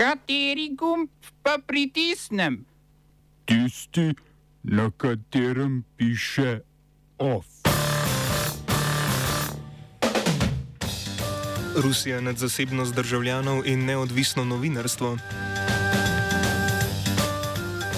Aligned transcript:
Kateri 0.00 0.70
gumb 0.72 1.10
pa 1.44 1.58
pritisnem? 1.60 2.64
Tisti, 3.44 4.14
na 4.62 4.88
katerem 4.96 5.84
piše 5.96 6.60
OF. 7.18 7.44
Rusija 11.76 12.20
nad 12.20 12.36
zasebnost 12.36 12.94
državljanov 12.94 13.66
in 13.66 13.84
neodvisno 13.84 14.44
novinarstvo. 14.44 15.16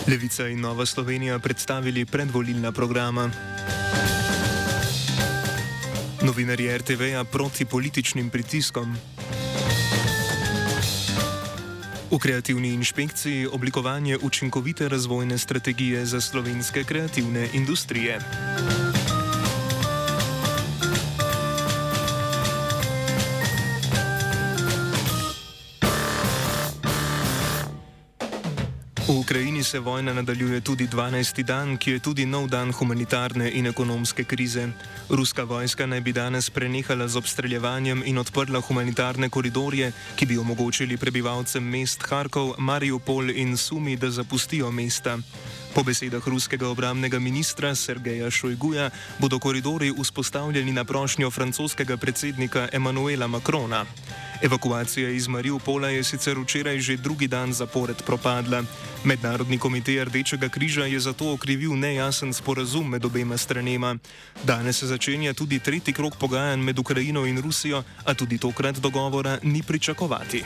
Levica 0.08 0.48
in 0.48 0.60
Nova 0.60 0.86
Slovenija 0.86 1.38
predstavili 1.38 2.06
predvolilna 2.06 2.72
programa. 2.72 3.30
Novinarji 6.22 6.78
RTV-ja 6.78 7.24
proti 7.24 7.64
političnim 7.64 8.30
pritiskom. 8.30 8.96
V 12.12 12.18
kreativni 12.18 12.68
inšpekciji 12.76 13.46
oblikovanje 13.46 14.18
učinkovite 14.22 14.88
razvojne 14.88 15.38
strategije 15.38 16.06
za 16.06 16.20
slovenske 16.20 16.84
kreativne 16.84 17.48
industrije. 17.54 18.18
V 29.12 29.18
Ukrajini 29.18 29.64
se 29.64 29.78
vojna 29.78 30.12
nadaljuje 30.12 30.60
tudi 30.60 30.86
12. 30.86 31.42
dan, 31.42 31.76
ki 31.76 31.90
je 31.90 31.98
tudi 31.98 32.24
nov 32.26 32.48
dan 32.48 32.72
humanitarne 32.72 33.50
in 33.50 33.66
ekonomske 33.66 34.24
krize. 34.24 34.68
Ruska 35.08 35.44
vojska 35.44 35.86
naj 35.86 36.00
bi 36.00 36.12
danes 36.12 36.50
prenehala 36.50 37.08
z 37.08 37.16
obstreljevanjem 37.16 38.02
in 38.06 38.18
odprla 38.18 38.60
humanitarne 38.60 39.28
koridorje, 39.28 39.92
ki 40.16 40.26
bi 40.26 40.38
omogočili 40.38 40.96
prebivalcem 40.96 41.64
mest 41.64 42.02
Harkov, 42.08 42.54
Mariupol 42.58 43.30
in 43.30 43.56
Sumi, 43.56 43.96
da 43.96 44.10
zapustijo 44.10 44.70
mesta. 44.70 45.18
Po 45.72 45.80
besedah 45.80 46.20
ruskega 46.28 46.68
obramnega 46.68 47.16
ministra 47.18 47.74
Sergeja 47.74 48.30
Šojguja 48.30 48.90
bodo 49.18 49.38
koridori 49.38 49.88
vzpostavljeni 49.88 50.72
na 50.72 50.84
prošnjo 50.84 51.30
francoskega 51.30 51.96
predsednika 51.96 52.68
Emanuela 52.72 53.26
Macrona. 53.26 53.84
Evakuacija 54.42 55.08
iz 55.08 55.28
Mariupola 55.28 55.88
je 55.88 56.04
sicer 56.04 56.38
včeraj 56.38 56.80
že 56.80 56.96
drugi 56.96 57.28
dan 57.28 57.52
zapored 57.52 58.02
propadla. 58.06 58.62
Mednarodni 59.04 59.58
komitej 59.58 60.04
Rdečega 60.04 60.48
križa 60.48 60.84
je 60.84 61.00
zato 61.00 61.32
okrivil 61.32 61.72
nejasen 61.78 62.32
sporazum 62.32 62.88
med 62.88 63.04
obema 63.04 63.36
stranema. 63.36 63.96
Danes 64.44 64.76
se 64.76 64.86
začenja 64.86 65.32
tudi 65.32 65.58
tretji 65.58 65.94
krok 65.94 66.16
pogajanj 66.20 66.60
med 66.60 66.78
Ukrajino 66.78 67.24
in 67.26 67.40
Rusijo, 67.40 67.82
a 68.04 68.14
tudi 68.14 68.38
tokrat 68.38 68.76
dogovora 68.76 69.38
ni 69.42 69.62
pričakovati. 69.62 70.44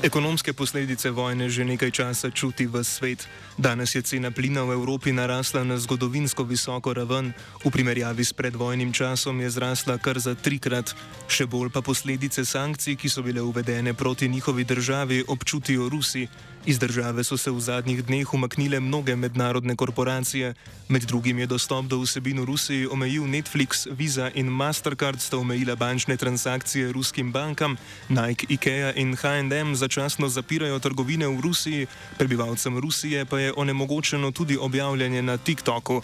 Ekonomske 0.00 0.56
posledice 0.56 1.12
vojne 1.12 1.52
že 1.52 1.60
nekaj 1.60 1.92
časa 1.92 2.32
čuti 2.32 2.64
v 2.64 2.80
svet. 2.80 3.28
Danes 3.60 3.92
je 3.92 4.00
cena 4.00 4.32
plina 4.32 4.64
v 4.64 4.72
Evropi 4.72 5.12
narasla 5.12 5.60
na 5.60 5.76
zgodovinsko 5.76 6.40
visoko 6.48 6.96
raven, 6.96 7.36
v 7.60 7.68
primerjavi 7.68 8.24
s 8.24 8.32
predvojnim 8.32 8.96
časom 8.96 9.44
je 9.44 9.52
zrasla 9.52 10.00
kar 10.00 10.16
za 10.16 10.32
trikrat. 10.32 10.96
Še 11.28 11.44
bolj 11.44 11.68
pa 11.68 11.84
posledice 11.84 12.48
sankcij, 12.48 12.96
ki 12.96 13.12
so 13.12 13.20
bile 13.20 13.44
uvedene 13.44 13.92
proti 13.92 14.24
njihovi 14.24 14.64
državi, 14.64 15.28
občutijo 15.28 15.92
Rusi. 15.92 16.24
Iz 16.66 16.78
države 16.78 17.24
so 17.24 17.36
se 17.36 17.50
v 17.50 17.60
zadnjih 17.60 18.04
dneh 18.04 18.34
umaknile 18.34 18.80
mnoge 18.80 19.16
mednarodne 19.16 19.76
korporacije, 19.76 20.54
med 20.88 21.02
drugim 21.02 21.38
je 21.38 21.46
dostop 21.46 21.86
do 21.86 21.98
vsebin 22.02 22.40
v 22.40 22.44
Rusiji 22.44 22.86
omejil 22.86 23.24
Netflix, 23.24 23.86
Visa 23.90 24.30
in 24.34 24.46
Mastercard 24.46 25.20
sta 25.20 25.38
omejila 25.38 25.74
bančne 25.76 26.16
transakcije 26.16 26.92
ruskim 26.92 27.32
bankam, 27.32 27.76
Nike, 28.08 28.46
IKEA 28.48 28.92
in 28.96 29.16
HM 29.16 29.74
začasno 29.74 30.28
zapirajo 30.28 30.78
trgovine 30.78 31.26
v 31.26 31.40
Rusiji, 31.40 31.86
prebivalcem 32.18 32.78
Rusije 32.78 33.24
pa 33.24 33.38
je 33.38 33.52
onemogočeno 33.56 34.30
tudi 34.30 34.58
objavljanje 34.60 35.22
na 35.22 35.36
TikToku. 35.36 36.02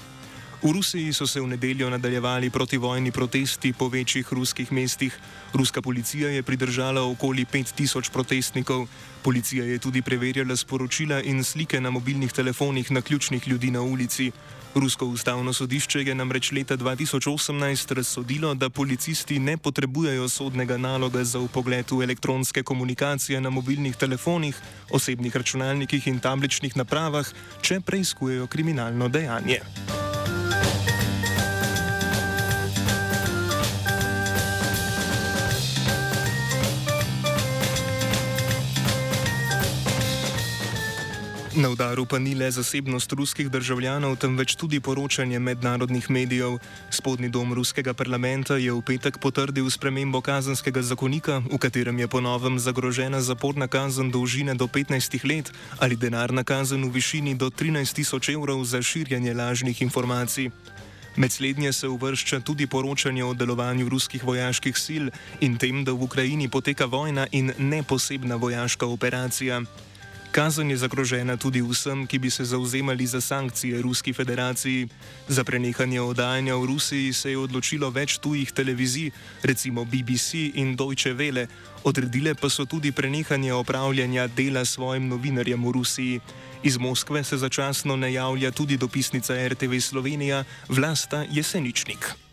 V 0.62 0.72
Rusiji 0.72 1.12
so 1.12 1.26
se 1.26 1.40
v 1.40 1.46
nedeljo 1.46 1.90
nadaljevali 1.90 2.50
protivojni 2.50 3.12
protesti 3.12 3.72
po 3.72 3.88
večjih 3.88 4.32
ruskih 4.32 4.72
mestih. 4.72 5.18
Ruska 5.52 5.82
policija 5.82 6.28
je 6.28 6.42
pridržala 6.42 7.02
okoli 7.02 7.44
5000 7.44 8.10
protestnikov. 8.10 8.86
Policija 9.22 9.64
je 9.64 9.78
tudi 9.78 10.02
preverjala 10.02 10.56
sporočila 10.56 11.22
in 11.22 11.44
slike 11.44 11.80
na 11.80 11.90
mobilnih 11.90 12.32
telefonih 12.32 12.90
na 12.90 13.00
ključnih 13.00 13.48
ljudi 13.48 13.70
na 13.70 13.82
ulici. 13.82 14.32
Rusko 14.74 15.06
ustavno 15.06 15.52
sodišče 15.52 16.00
je 16.00 16.14
namreč 16.14 16.52
leta 16.52 16.76
2018 16.76 17.94
razsodilo, 17.94 18.54
da 18.54 18.70
policisti 18.70 19.38
ne 19.38 19.56
potrebujejo 19.56 20.28
sodnega 20.28 20.76
naloga 20.76 21.24
za 21.24 21.38
upogled 21.38 21.90
v 21.90 22.02
elektronske 22.02 22.62
komunikacije 22.62 23.40
na 23.40 23.50
mobilnih 23.50 23.96
telefonih, 23.96 24.56
osebnih 24.90 25.36
računalnikih 25.36 26.06
in 26.06 26.20
tabličnih 26.20 26.76
napravah, 26.76 27.26
če 27.62 27.80
preizkujejo 27.80 28.46
kriminalno 28.46 29.08
dejanje. 29.08 29.60
Na 41.56 41.70
udaru 41.72 42.04
pa 42.04 42.18
ni 42.18 42.34
le 42.36 42.50
zasebnost 42.52 43.12
ruskih 43.16 43.48
državljanov, 43.48 44.18
temveč 44.20 44.54
tudi 44.60 44.76
poročanje 44.80 45.38
mednarodnih 45.38 46.10
medijev. 46.10 46.58
Spodnji 46.90 47.30
dom 47.32 47.54
ruskega 47.56 47.94
parlamenta 47.96 48.58
je 48.60 48.72
v 48.72 48.82
petek 48.84 49.16
potrdil 49.16 49.70
spremembo 49.72 50.20
kazenskega 50.20 50.82
zakonika, 50.82 51.40
v 51.48 51.56
katerem 51.56 51.98
je 51.98 52.08
ponovem 52.12 52.58
zagrožena 52.60 53.22
zaporna 53.24 53.68
kazen 53.72 54.12
dolžine 54.12 54.54
do 54.54 54.68
15 54.68 55.24
let 55.24 55.48
ali 55.80 55.96
denarna 55.96 56.44
kazen 56.44 56.84
v 56.84 56.92
višini 56.92 57.34
do 57.34 57.48
13 57.48 57.94
tisoč 57.94 58.28
evrov 58.36 58.60
za 58.64 58.82
širjanje 58.82 59.34
lažnih 59.34 59.82
informacij. 59.82 60.50
Med 61.16 61.32
slednje 61.32 61.72
se 61.72 61.88
uvršča 61.88 62.40
tudi 62.40 62.66
poročanje 62.66 63.24
o 63.24 63.34
delovanju 63.34 63.88
ruskih 63.88 64.24
vojaških 64.24 64.76
sil 64.84 65.04
in 65.40 65.56
tem, 65.56 65.84
da 65.84 65.92
v 65.92 66.04
Ukrajini 66.04 66.52
poteka 66.52 66.84
vojna 66.84 67.26
in 67.32 67.52
ne 67.58 67.82
posebna 67.82 68.36
vojaška 68.36 68.86
operacija. 68.86 69.64
Kazen 70.36 70.68
je 70.70 70.76
zagrožena 70.76 71.36
tudi 71.40 71.64
vsem, 71.64 72.04
ki 72.04 72.18
bi 72.18 72.30
se 72.30 72.44
zauzemali 72.44 73.06
za 73.06 73.20
sankcije 73.20 73.82
Ruski 73.82 74.12
federaciji. 74.12 74.88
Za 75.28 75.44
prenehanje 75.44 76.00
oddajanja 76.00 76.56
v 76.56 76.66
Rusiji 76.66 77.12
se 77.12 77.30
je 77.30 77.38
odločilo 77.38 77.88
več 77.90 78.18
tujih 78.20 78.52
televizij, 78.52 79.10
recimo 79.42 79.84
BBC 79.84 80.52
in 80.60 80.76
Deutsche 80.76 81.14
Welle, 81.16 81.46
odredile 81.88 82.34
pa 82.34 82.52
so 82.52 82.68
tudi 82.68 82.92
prenehanje 82.92 83.52
opravljanja 83.52 84.26
dela 84.26 84.64
svojim 84.64 85.08
novinarjem 85.08 85.64
v 85.64 85.72
Rusiji. 85.72 86.20
Iz 86.62 86.76
Moskve 86.76 87.24
se 87.24 87.40
začasno 87.40 87.96
ne 87.96 88.12
javlja 88.12 88.50
tudi 88.50 88.76
dopisnica 88.76 89.32
RTV 89.48 89.80
Slovenija 89.80 90.44
Vlasta 90.68 91.24
Jeseničnik. 91.32 92.25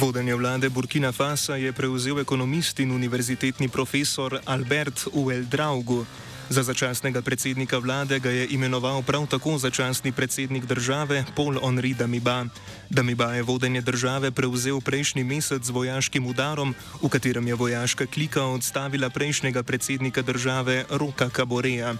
Vodenje 0.00 0.34
vlade 0.34 0.68
Burkina 0.72 1.12
Faso 1.12 1.52
je 1.52 1.72
prevzel 1.76 2.24
ekonomist 2.24 2.80
in 2.80 2.88
univerzitetni 2.90 3.68
profesor 3.68 4.40
Albert 4.44 5.12
Ueldraugu. 5.12 6.06
Za 6.48 6.62
začasnega 6.62 7.20
predsednika 7.22 7.78
vlade 7.78 8.16
ga 8.16 8.30
je 8.32 8.46
imenoval 8.48 9.02
prav 9.02 9.26
tako 9.28 9.58
začasni 9.58 10.12
predsednik 10.12 10.64
države 10.64 11.24
Paul-Henri 11.36 11.92
Damiba. 11.92 12.48
Damiba 12.90 13.36
je 13.36 13.42
vodenje 13.42 13.80
države 13.80 14.30
prevzel 14.30 14.80
prejšnji 14.80 15.24
mesec 15.24 15.62
z 15.62 15.70
vojaškim 15.70 16.26
udarom, 16.26 16.74
v 17.02 17.08
katerem 17.08 17.48
je 17.48 17.54
vojaška 17.54 18.06
klika 18.06 18.44
odstavila 18.44 19.10
prejšnjega 19.10 19.62
predsednika 19.62 20.22
države 20.22 20.84
Roka 20.90 21.28
Kaboreja. 21.30 21.94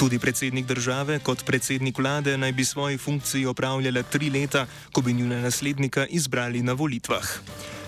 Tudi 0.00 0.18
predsednik 0.18 0.66
države 0.66 1.18
kot 1.18 1.44
predsednik 1.44 1.98
vlade 1.98 2.38
naj 2.38 2.52
bi 2.52 2.64
svoji 2.64 2.98
funkciji 2.98 3.46
opravljala 3.46 4.02
tri 4.02 4.30
leta, 4.30 4.66
ko 4.92 5.00
bi 5.00 5.12
njuna 5.12 5.40
naslednika 5.40 6.06
izbrali 6.06 6.62
na 6.62 6.72
volitvah. 6.72 7.28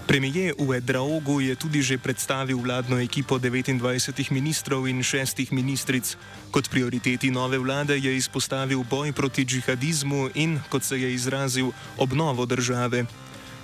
Premijer 0.06 0.52
Uedraogu 0.58 1.40
je 1.40 1.54
tudi 1.54 1.82
že 1.82 1.98
predstavil 1.98 2.60
vladno 2.60 3.00
ekipo 3.00 3.38
29 3.38 4.30
ministrov 4.30 4.88
in 4.88 5.02
šestih 5.02 5.52
ministric. 5.52 6.16
Kot 6.50 6.70
prioriteti 6.70 7.30
nove 7.30 7.58
vlade 7.58 7.96
je 7.96 8.16
izpostavil 8.16 8.84
boj 8.90 9.12
proti 9.12 9.44
džihadizmu 9.44 10.30
in, 10.34 10.60
kot 10.68 10.84
se 10.84 11.00
je 11.00 11.14
izrazil, 11.14 11.72
obnovo 11.96 12.46
države. 12.46 13.06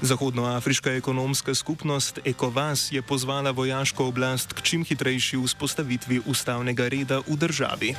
Zahodnoafriška 0.00 0.92
ekonomska 0.92 1.54
skupnost 1.54 2.18
ECOWAS 2.24 2.92
je 2.92 3.02
pozvala 3.02 3.50
vojaško 3.50 4.06
oblast 4.06 4.52
k 4.52 4.62
čim 4.62 4.84
hitrejši 4.84 5.36
vzpostavitvi 5.36 6.20
ustavnega 6.26 6.88
reda 6.88 7.18
v 7.26 7.36
državi. 7.36 7.94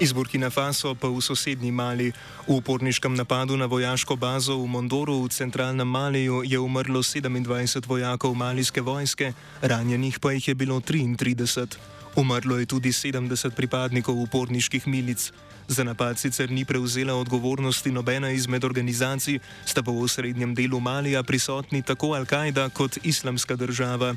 Iz 0.00 0.12
Burkina 0.14 0.46
Faso 0.46 0.94
pa 0.94 1.10
v 1.10 1.18
sosednji 1.18 1.74
Mali. 1.74 2.14
V 2.46 2.62
uporniškem 2.62 3.18
napadu 3.18 3.58
na 3.58 3.66
vojaško 3.66 4.14
bazo 4.14 4.54
v 4.54 4.70
Mondoru 4.70 5.26
v 5.26 5.34
centralnem 5.34 5.90
Maliju 5.90 6.46
je 6.46 6.54
umrlo 6.54 7.02
27 7.02 7.82
vojakov 7.82 8.30
malijske 8.34 8.78
vojske, 8.78 9.34
ranjenih 9.58 10.22
pa 10.22 10.32
jih 10.32 10.48
je 10.48 10.54
bilo 10.54 10.78
33. 10.78 11.97
Umrlo 12.18 12.58
je 12.58 12.66
tudi 12.66 12.90
70 12.90 13.54
pripadnikov 13.54 14.18
uporniških 14.18 14.90
milic. 14.90 15.30
Za 15.70 15.84
napad 15.86 16.18
sicer 16.18 16.50
ni 16.50 16.64
prevzela 16.64 17.14
odgovornosti 17.14 17.92
nobena 17.94 18.30
izmed 18.34 18.64
organizacij, 18.64 19.38
sta 19.62 19.86
pa 19.86 19.94
v 19.94 20.02
srednjem 20.08 20.50
delu 20.50 20.80
Malija 20.82 21.22
prisotni 21.22 21.82
tako 21.82 22.18
Al-Kaida 22.18 22.74
kot 22.74 22.98
Islamska 23.06 23.54
država. 23.56 24.16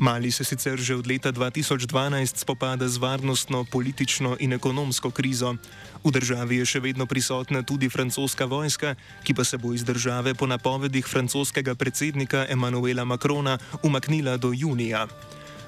Mali 0.00 0.32
se 0.32 0.44
sicer 0.44 0.80
že 0.80 0.96
od 0.96 1.06
leta 1.06 1.32
2012 1.32 2.40
spopada 2.40 2.88
z 2.88 2.96
varnostno, 2.96 3.64
politično 3.68 4.36
in 4.40 4.56
ekonomsko 4.56 5.10
krizo. 5.10 5.52
V 6.04 6.08
državi 6.08 6.56
je 6.56 6.64
še 6.64 6.80
vedno 6.80 7.04
prisotna 7.06 7.60
tudi 7.62 7.92
francoska 7.92 8.48
vojska, 8.48 8.94
ki 9.28 9.34
pa 9.34 9.44
se 9.44 9.60
bo 9.60 9.76
iz 9.76 9.84
države 9.84 10.32
po 10.34 10.48
napovedih 10.48 11.04
francoskega 11.04 11.74
predsednika 11.74 12.46
Emmanuela 12.48 13.04
Macrona 13.04 13.58
umaknila 13.84 14.40
do 14.40 14.56
junija. 14.56 15.04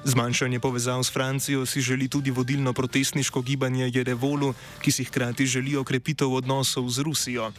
Zmanjšanje 0.05 0.59
povezav 0.59 1.03
s 1.03 1.09
Francijo 1.13 1.65
si 1.65 1.81
želi 1.81 2.07
tudi 2.07 2.31
vodilno 2.31 2.73
protestniško 2.73 3.41
gibanje 3.41 3.91
Jerevolu, 3.93 4.53
ki 4.81 4.91
si 4.91 5.03
hkrati 5.03 5.45
želi 5.45 5.75
okrepitev 5.77 6.33
odnosov 6.33 6.89
z 6.89 6.99
Rusijo. 7.01 7.51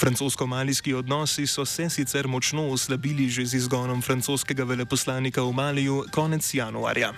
Francosko-malijski 0.00 0.94
odnosi 0.94 1.46
so 1.46 1.64
se 1.64 1.90
sicer 1.90 2.28
močno 2.28 2.68
oslabili 2.68 3.28
že 3.28 3.46
z 3.46 3.54
izgonom 3.54 4.02
francoskega 4.02 4.64
veleposlanika 4.64 5.42
v 5.42 5.52
Maliju 5.52 6.04
konec 6.10 6.54
januarja. 6.54 7.12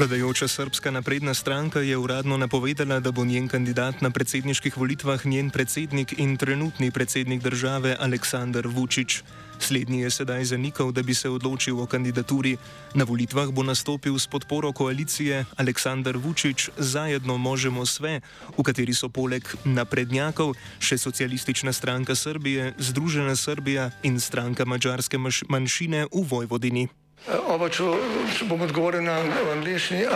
Vladajoča 0.00 0.48
srpska 0.48 0.90
napredna 0.90 1.34
stranka 1.34 1.80
je 1.80 1.96
uradno 1.96 2.36
napovedala, 2.36 3.00
da 3.00 3.12
bo 3.12 3.24
njen 3.24 3.48
kandidat 3.48 4.00
na 4.00 4.10
predsedniških 4.10 4.76
volitvah 4.76 5.26
njen 5.26 5.50
predsednik 5.50 6.14
in 6.18 6.36
trenutni 6.36 6.90
predsednik 6.90 7.42
države 7.42 7.96
Aleksandr 8.00 8.66
Vučić. 8.66 9.20
Slednji 9.58 10.00
je 10.00 10.10
sedaj 10.10 10.44
zanikal, 10.44 10.92
da 10.92 11.02
bi 11.02 11.14
se 11.14 11.28
odločil 11.28 11.80
o 11.80 11.86
kandidaturi. 11.86 12.56
Na 12.94 13.04
volitvah 13.04 13.52
bo 13.52 13.62
nastopil 13.62 14.18
s 14.18 14.26
podporo 14.26 14.72
koalicije 14.72 15.44
Aleksandr 15.56 16.16
Vučić 16.16 16.68
zajedno 16.78 17.36
Možemo 17.36 17.86
sve, 17.86 18.20
v 18.58 18.62
kateri 18.62 18.94
so 18.94 19.08
poleg 19.08 19.44
naprednjakov 19.64 20.56
še 20.78 20.98
socialistična 20.98 21.72
stranka 21.72 22.14
Srbije, 22.14 22.72
Združena 22.78 23.36
Srbija 23.36 23.90
in 24.02 24.20
stranka 24.20 24.64
mačarske 24.64 25.18
manjšine 25.48 26.06
v 26.08 26.24
Vojvodini. 26.30 26.88
Oba, 27.28 27.68
če, 27.68 27.84
če 28.32 28.46
bom 28.48 28.62
odgovoril 28.64 29.04
na 29.04 29.20
angliški. 29.52 30.06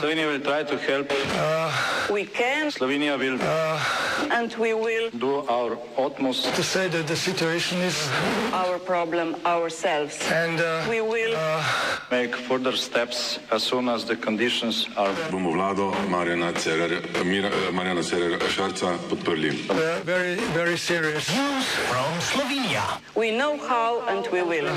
Slovenija 0.00 0.26
bo 0.28 0.38
poskušala 0.40 1.04
pomagati. 1.04 2.72
Slovenija 2.72 3.16
bo 3.18 3.24
naredila 3.24 3.52
naš 4.32 5.76
utmost, 5.96 6.48
da 6.48 6.50
bo 6.56 6.62
rekla, 6.74 7.02
da 7.02 7.12
je 7.12 7.16
situacija 7.16 7.80
naš 7.80 8.78
problem, 8.86 9.34
naš. 9.44 10.16
In 10.32 10.56
mi 10.88 11.00
bomo 11.00 11.12
naredili 11.12 11.36
nadaljnje 12.10 12.32
korake, 12.48 13.38
as 13.50 13.62
soon 13.62 13.88
as 13.88 14.04
the 14.04 14.16
conditions 14.16 14.88
are. 14.96 15.12
Bomo 15.30 15.50
vlado 15.52 15.92
Marjana 16.08 16.52
Cererera 18.02 18.48
Šarca 18.48 18.96
podprli. 19.10 19.52
Very, 20.04 20.36
very 20.54 20.78
serious. 20.78 21.28
News 21.28 21.66
from 21.88 22.20
Slovenija. 22.20 22.82
We 23.14 23.30
know 23.30 23.58
how 23.68 24.00
and 24.08 24.26
we 24.32 24.42
will. 24.42 24.68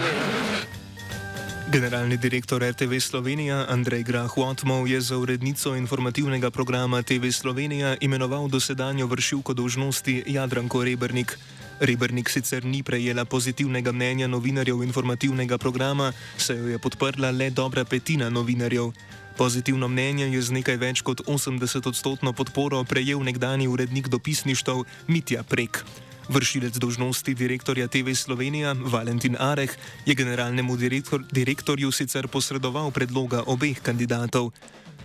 Generalni 1.65 2.17
direktor 2.17 2.61
RTV 2.61 3.01
Slovenija 3.01 3.65
Andrej 3.69 4.03
Grah 4.03 4.29
Watmov 4.37 4.85
je 4.85 5.01
za 5.01 5.17
urednico 5.17 5.75
informativnega 5.75 6.51
programa 6.51 7.01
TV 7.01 7.33
Slovenija 7.33 7.97
imenoval 8.01 8.47
dosedanjo 8.47 9.07
vršilko 9.07 9.53
dožnosti 9.53 10.23
Jadranko 10.27 10.83
Rebrnik. 10.83 11.39
Rebrnik 11.79 12.29
sicer 12.29 12.65
ni 12.65 12.83
prejela 12.83 13.25
pozitivnega 13.25 13.91
mnenja 13.91 14.27
novinarjev 14.27 14.83
informativnega 14.83 15.57
programa, 15.57 16.13
saj 16.37 16.57
jo 16.57 16.67
je 16.67 16.79
podprla 16.79 17.31
le 17.31 17.49
dobra 17.49 17.85
petina 17.85 18.29
novinarjev. 18.29 18.91
Pozitivno 19.37 19.87
mnenje 19.87 20.25
je 20.25 20.41
z 20.41 20.51
nekaj 20.51 20.77
več 20.77 21.01
kot 21.01 21.25
80 21.25 21.87
odstotno 21.87 22.33
podporo 22.33 22.83
prejel 22.83 23.23
nekdani 23.23 23.67
urednik 23.67 24.07
dopisništv 24.07 24.85
Mitja 25.07 25.43
Prek. 25.43 25.81
Vršilec 26.29 26.77
dožnosti 26.81 27.33
direktorja 27.33 27.87
TV 27.87 28.17
Slovenija 28.17 28.73
Valentin 28.73 29.37
Areh 29.39 29.69
je 30.05 30.15
generalnemu 30.15 30.77
direktor, 30.77 31.21
direktorju 31.31 31.91
sicer 31.91 32.27
posredoval 32.27 32.91
predloga 32.91 33.43
obeh 33.45 33.77
kandidatov. 33.81 34.49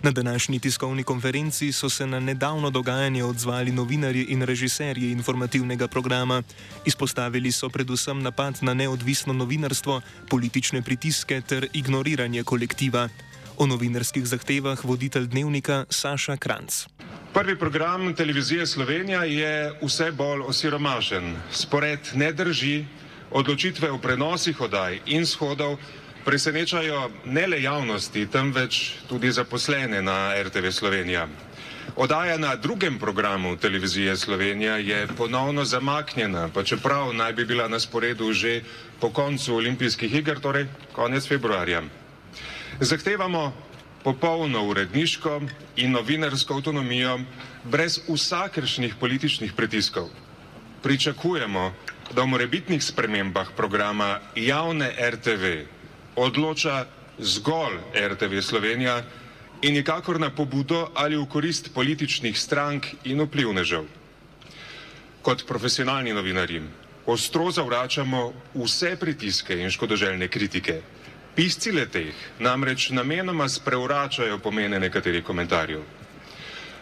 Na 0.03 0.11
današnji 0.11 0.59
tiskovni 0.59 1.03
konferenci 1.03 1.71
so 1.71 1.89
se 1.89 2.07
na 2.07 2.19
nedavno 2.19 2.69
dogajanje 2.69 3.23
odzvali 3.23 3.71
novinarji 3.71 4.23
in 4.23 4.41
režiserji 4.41 5.11
informativnega 5.11 5.87
programa. 5.87 6.43
Izpostavili 6.85 7.51
so 7.51 7.69
predvsem 7.69 8.21
napad 8.21 8.57
na 8.61 8.73
neodvisno 8.73 9.33
novinarstvo, 9.33 10.01
politične 10.29 10.81
pritiske 10.81 11.41
ter 11.41 11.67
ignoriranje 11.73 12.43
kolektiva. 12.43 13.09
O 13.61 13.65
novinarskih 13.69 14.25
zahtevah 14.25 14.79
voditelj 14.81 15.27
dnevnika 15.29 15.85
Saša 15.85 16.33
Kranc. 16.41 16.89
Prvi 17.33 17.53
program 17.59 18.15
televizije 18.15 18.65
Slovenija 18.65 19.23
je 19.23 19.73
vse 19.81 20.11
bolj 20.11 20.41
osiromašen. 20.49 21.35
Spored 21.51 21.99
ne 22.13 22.31
drži, 22.33 22.85
odločitve 23.31 23.91
o 23.91 23.99
prenosih 24.01 24.61
odaj 24.61 24.99
in 25.05 25.25
shodov 25.29 25.77
presenečajo 26.25 27.11
ne 27.25 27.45
le 27.47 27.61
javnosti, 27.61 28.25
temveč 28.25 28.95
tudi 29.09 29.31
zaposlene 29.31 30.01
na 30.01 30.33
RTV 30.41 30.71
Slovenija. 30.71 31.27
Odaja 31.95 32.37
na 32.37 32.55
drugem 32.55 32.99
programu 32.99 33.57
televizije 33.57 34.17
Slovenija 34.17 34.77
je 34.77 35.07
ponovno 35.17 35.65
zamaknjena, 35.65 36.49
pa 36.53 36.63
čeprav 36.63 37.13
naj 37.13 37.33
bi 37.33 37.45
bila 37.45 37.67
na 37.67 37.79
sporedu 37.79 38.33
že 38.33 38.63
po 38.99 39.09
koncu 39.09 39.55
olimpijskih 39.55 40.15
iger, 40.15 40.39
torej 40.39 40.65
konec 40.93 41.27
februarja. 41.27 42.00
Zahtevamo 42.81 43.53
popolno 44.03 44.63
uredniško 44.65 45.41
in 45.77 45.91
novinarsko 45.91 46.55
avtonomijo 46.57 47.19
brez 47.63 47.99
vsakršnih 48.07 48.95
političnih 48.99 49.53
pritiskov. 49.53 50.07
Pričakujemo, 50.81 51.73
da 52.15 52.23
v 52.23 52.27
morebitnih 52.27 52.81
spremembah 52.83 53.51
programa 53.57 54.19
javne 54.35 54.89
RTV 54.97 55.51
odloča 56.15 56.85
zgolj 57.19 57.77
RTV 57.93 58.41
Slovenija 58.41 59.03
in 59.61 59.77
nikakor 59.77 60.19
na 60.19 60.31
pobudo 60.33 60.87
ali 60.95 61.17
v 61.17 61.27
korist 61.29 61.69
političnih 61.73 62.39
strank 62.39 62.87
in 63.03 63.21
vplivnežev. 63.21 63.85
Kot 65.21 65.45
profesionalni 65.45 66.17
novinarji 66.17 66.63
ostro 67.05 67.51
zavračamo 67.51 68.33
vse 68.55 68.95
pritiske 68.95 69.61
in 69.61 69.69
škodoželjne 69.69 70.27
kritike. 70.27 70.81
Pisci 71.41 71.71
leteh 71.73 72.13
namreč 72.37 72.91
namenoma 72.93 73.47
sprevračajo 73.49 74.35
pomene 74.37 74.77
nekaterih 74.79 75.23
komentarjev. 75.25 75.79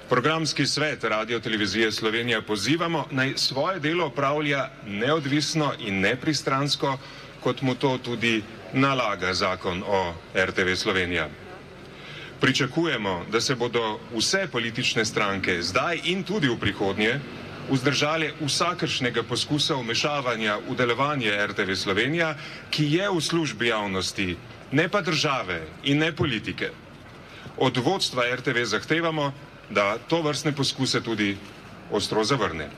Programski 0.09 0.65
svet 0.67 1.03
Radio 1.03 1.39
Televizije 1.39 1.91
Slovenija 1.91 2.41
pozivamo 2.41 3.05
naj 3.11 3.33
svoje 3.37 3.79
delo 3.79 4.05
opravlja 4.05 4.69
neodvisno 4.85 5.71
in 5.79 5.99
nepristransko, 5.99 6.97
kot 7.39 7.61
mu 7.61 7.75
to 7.75 7.97
tudi 8.03 8.43
nalaga 8.73 9.33
zakon 9.33 9.83
o 9.87 10.13
RTV 10.35 10.75
Slovenija. 10.75 11.29
Pričakujemo, 12.41 13.25
da 13.31 13.41
se 13.41 13.55
bodo 13.55 13.99
vse 14.15 14.47
politične 14.51 15.05
stranke 15.05 15.61
zdaj 15.61 16.01
in 16.03 16.23
tudi 16.23 16.47
v 16.47 16.59
prihodnje 16.59 17.19
vzdržali 17.71 18.33
vsakršnega 18.41 19.23
poskusa 19.23 19.75
vmešavanja 19.75 20.57
v 20.69 20.75
delovanje 20.75 21.31
RTV 21.47 21.75
Slovenija, 21.75 22.35
ki 22.69 22.85
je 22.93 23.09
v 23.09 23.21
službi 23.21 23.67
javnosti, 23.67 24.37
ne 24.71 24.89
pa 24.89 25.01
države 25.01 25.61
in 25.83 25.99
ne 25.99 26.11
politike. 26.15 26.71
Od 27.57 27.77
vodstva 27.77 28.23
RTV 28.35 28.63
zahtevamo, 28.63 29.33
da 29.69 29.97
to 29.97 30.21
vrstne 30.21 30.51
poskuse 30.51 31.01
tudi 31.03 31.37
ostro 31.91 32.23
zavrne. 32.23 32.69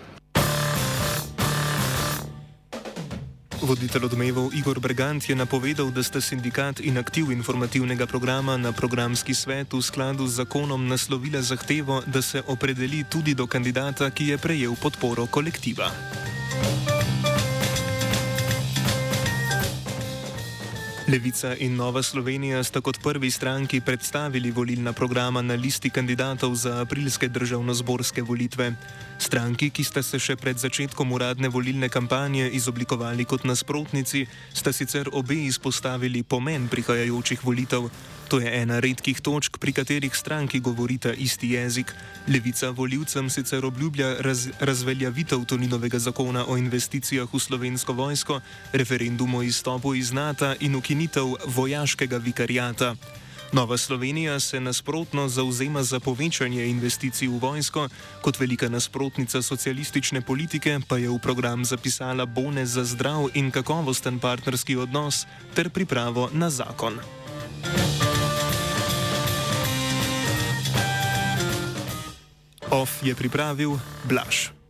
Voditelj 3.61 4.09
odmevov 4.09 4.49
Igor 4.57 4.79
Brgant 4.81 5.21
je 5.29 5.35
napovedal, 5.37 5.91
da 5.93 6.01
sta 6.03 6.17
sindikat 6.21 6.79
in 6.81 6.97
aktiv 6.97 7.29
informativnega 7.31 8.09
programa 8.09 8.57
na 8.57 8.71
programski 8.73 9.37
svet 9.37 9.73
v 9.73 9.81
skladu 9.81 10.25
z 10.25 10.41
zakonom 10.41 10.87
naslovila 10.87 11.41
zahtevo, 11.41 12.01
da 12.09 12.21
se 12.21 12.41
opredeli 12.47 13.03
tudi 13.05 13.37
do 13.37 13.45
kandidata, 13.45 14.09
ki 14.09 14.33
je 14.33 14.37
prejel 14.37 14.73
podporo 14.81 15.29
kolektiva. 15.29 15.93
Levica 21.11 21.55
in 21.59 21.75
Nova 21.75 22.01
Slovenija 22.03 22.63
sta 22.63 22.81
kot 22.81 22.97
prvi 23.03 23.31
stranki 23.31 23.81
predstavili 23.81 24.51
volilna 24.51 24.93
programa 24.93 25.41
na 25.41 25.53
listi 25.53 25.89
kandidatov 25.89 26.55
za 26.55 26.81
aprilske 26.81 27.27
državno-zborske 27.27 28.21
volitve. 28.21 28.73
Stranki, 29.21 29.69
ki 29.69 29.83
sta 29.85 30.01
se 30.01 30.17
še 30.17 30.33
pred 30.33 30.57
začetkom 30.57 31.11
uradne 31.13 31.45
volilne 31.53 31.91
kampanje 31.93 32.47
izoblikovali 32.57 33.21
kot 33.29 33.45
nasprotnici, 33.45 34.23
sta 34.49 34.73
sicer 34.73 35.11
obe 35.13 35.37
izpostavili 35.45 36.23
pomen 36.25 36.65
prihajajočih 36.71 37.45
volitev. 37.45 37.85
To 38.33 38.41
je 38.41 38.49
ena 38.49 38.79
redkih 38.81 39.21
točk, 39.21 39.61
pri 39.61 39.77
katerih 39.77 40.17
stranki 40.17 40.57
govorita 40.57 41.13
isti 41.13 41.53
jezik. 41.53 41.93
Levica 42.33 42.73
voljivcem 42.73 43.29
sicer 43.29 43.65
obljublja 43.65 44.15
raz, 44.25 44.47
razveljavitev 44.57 45.45
Toninovega 45.45 45.99
zakona 46.01 46.47
o 46.49 46.57
investicijah 46.57 47.29
v 47.29 47.39
slovensko 47.39 47.93
vojsko, 47.93 48.41
referendum 48.73 49.35
o 49.37 49.45
izstopu 49.45 49.93
iz 49.93 50.09
NATO 50.11 50.55
in 50.65 50.75
ukinitev 50.75 51.35
vojaškega 51.45 52.17
vikarijata. 52.17 52.95
Nova 53.51 53.77
Slovenija 53.77 54.39
se 54.39 54.59
nasprotno 54.59 55.27
zauzema 55.29 55.83
za 55.83 55.99
povečanje 55.99 56.67
investicij 56.67 57.27
v 57.27 57.39
vojsko, 57.39 57.89
kot 58.21 58.39
velika 58.39 58.69
nasprotnica 58.69 59.41
socialistične 59.41 60.21
politike 60.21 60.79
pa 60.87 60.97
je 60.97 61.09
v 61.09 61.19
program 61.19 61.65
zapisala 61.65 62.25
bone 62.25 62.65
za 62.65 62.83
zdrav 62.83 63.27
in 63.33 63.51
kakovosten 63.51 64.19
partnerski 64.19 64.75
odnos 64.75 65.25
ter 65.53 65.69
pripravo 65.69 66.29
na 66.33 66.49
zakon. 66.49 66.99
OF 72.71 73.03
je 73.03 73.15
pripravil 73.15 73.75
Blaž. 74.07 74.60